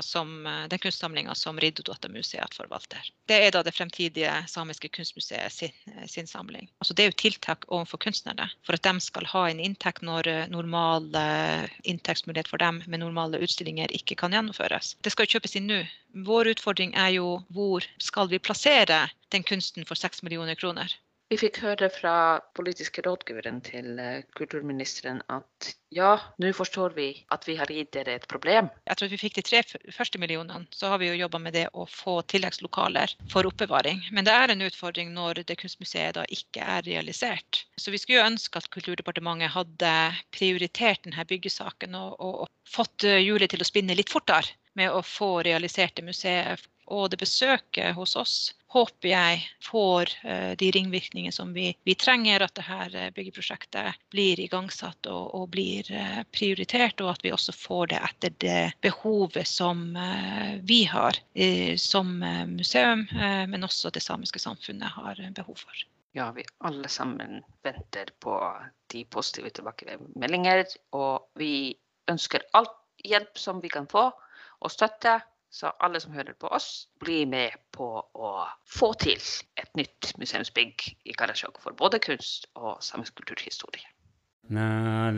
som, 0.03 0.33
den 0.69 0.83
kunstsamlinga 0.83 1.35
som 1.35 1.59
Riddarduotta-museet 1.61 2.57
forvalter. 2.57 3.11
Det 3.27 3.39
er 3.45 3.53
da 3.55 3.63
det 3.65 3.75
fremtidige 3.75 4.33
samiske 4.49 4.91
kunstmuseet 4.93 5.53
sin, 5.53 5.75
sin 6.07 6.27
samling. 6.27 6.69
Altså 6.81 6.93
det 6.93 7.06
er 7.07 7.13
jo 7.13 7.21
tiltak 7.23 7.65
overfor 7.71 8.01
kunstnerne 8.03 8.49
for 8.67 8.77
at 8.77 8.83
de 8.85 9.03
skal 9.03 9.27
ha 9.31 9.45
en 9.49 9.61
inntekt 9.63 10.03
når 10.05 10.29
normal 10.51 11.07
inntektsmulighet 11.87 12.51
for 12.51 12.61
dem 12.61 12.81
med 12.85 13.01
normale 13.01 13.39
utstillinger 13.43 13.93
ikke 13.95 14.19
kan 14.19 14.35
gjennomføres. 14.35 14.95
Det 15.01 15.13
skal 15.13 15.27
jo 15.27 15.37
kjøpes 15.37 15.57
inn 15.59 15.69
nå. 15.71 15.81
Vår 16.27 16.51
utfordring 16.53 16.95
er 16.97 17.15
jo 17.17 17.37
hvor 17.53 17.85
skal 18.03 18.29
vi 18.31 18.41
plassere 18.43 19.05
den 19.33 19.45
kunsten 19.47 19.87
for 19.87 19.99
6 19.99 20.23
millioner 20.27 20.59
kroner? 20.59 20.91
Vi 21.27 21.35
fikk 21.35 21.57
høre 21.59 21.89
fra 21.91 22.39
politiske 22.55 23.01
rådgiveren 23.03 23.57
til 23.65 23.97
eh, 23.99 24.21
kulturministeren 24.37 25.17
at 25.27 25.73
ja, 25.91 26.13
nå 26.39 26.53
forstår 26.55 26.93
vi 26.95 27.07
at 27.35 27.43
vi 27.47 27.57
har 27.59 27.67
gitt 27.71 27.89
dere 27.97 28.13
et 28.15 28.27
problem. 28.31 28.69
Jeg 28.87 28.99
tror 28.99 29.11
vi 29.11 29.19
fikk 29.19 29.35
de 29.35 29.43
tre 29.43 29.59
første 29.91 30.21
millionene. 30.23 30.63
Så 30.71 30.87
har 30.87 31.01
vi 31.01 31.09
jo 31.09 31.17
jobba 31.19 31.41
med 31.43 31.57
det 31.57 31.65
å 31.75 31.83
få 31.91 32.21
tilleggslokaler 32.31 33.11
for 33.33 33.47
oppbevaring. 33.49 33.99
Men 34.15 34.27
det 34.27 34.35
er 34.39 34.53
en 34.53 34.63
utfordring 34.69 35.11
når 35.15 35.43
det 35.49 35.59
kunstmuseet 35.59 36.15
da 36.15 36.23
ikke 36.31 36.63
er 36.63 36.87
realisert. 36.87 37.65
Så 37.75 37.91
vi 37.91 37.99
skulle 37.99 38.21
jo 38.21 38.29
ønske 38.29 38.61
at 38.61 38.71
Kulturdepartementet 38.71 39.51
hadde 39.51 39.93
prioritert 40.35 41.03
denne 41.03 41.27
byggesaken 41.27 41.97
og, 41.99 42.15
og, 42.23 42.45
og 42.45 42.71
fått 42.77 43.03
eh, 43.03 43.19
hjulet 43.25 43.51
til 43.51 43.63
å 43.63 43.67
spinne 43.67 43.99
litt 43.99 44.15
fortere 44.15 44.55
med 44.79 44.95
å 44.95 45.03
få 45.03 45.41
realisert 45.43 45.99
det 45.99 46.07
museet. 46.07 46.63
Og 46.87 47.09
det 47.11 47.19
besøket 47.19 47.97
hos 47.99 48.15
oss 48.15 48.37
håper 48.73 49.09
jeg 49.09 49.41
får 49.63 50.11
uh, 50.25 50.53
de 50.59 50.71
ringvirkningene 50.75 51.33
som 51.35 51.53
vi, 51.55 51.69
vi, 51.87 51.95
trenger. 51.95 52.43
At 52.45 52.55
dette 52.59 52.99
eh, 52.99 53.11
byggeprosjektet 53.15 53.99
blir 54.13 54.39
igangsatt 54.43 55.09
og, 55.11 55.35
og 55.37 55.49
blir 55.55 55.87
uh, 55.93 56.21
prioritert. 56.35 57.01
Og 57.03 57.13
at 57.15 57.25
vi 57.25 57.33
også 57.35 57.55
får 57.55 57.93
det 57.93 58.01
etter 58.09 58.35
det 58.43 58.63
behovet 58.83 59.47
som 59.47 59.85
vi 60.67 60.83
har 60.89 61.17
som 61.79 62.09
museum, 62.49 63.05
men 63.49 63.65
også 63.65 63.89
det 63.93 64.01
samiske 64.03 64.39
samfunnet 64.41 64.89
har 64.97 65.19
behov 65.35 65.57
for. 65.59 65.83
Ja, 66.17 66.31
vi 66.35 66.43
alle 66.65 66.89
sammen 66.91 67.41
venter 67.65 68.11
på 68.23 68.35
de 68.93 69.03
positive 69.13 69.51
tilbakemeldinger. 69.53 70.65
Og 70.97 71.27
vi 71.39 71.77
ønsker 72.11 72.45
alt 72.57 72.75
hjelp 73.05 73.37
som 73.39 73.61
vi 73.63 73.71
kan 73.71 73.87
få 73.89 74.09
og 74.09 74.73
støtte. 74.73 75.19
Så 75.57 75.71
alle 75.81 75.97
som 75.99 76.13
hører 76.13 76.35
på 76.37 76.51
oss, 76.53 76.85
blir 77.01 77.25
med 77.25 77.55
på 77.73 77.87
å 78.13 78.31
få 78.69 78.91
til 79.01 79.17
et 79.57 79.71
nytt 79.79 80.11
museumsbygg 80.21 80.83
i 81.09 81.15
Karasjok 81.17 81.57
for 81.63 81.73
både 81.79 81.97
kunst 82.03 82.45
og 82.53 82.77
samisk 82.85 83.17
kulturhistorie. 83.17 83.87
Na 84.53 85.09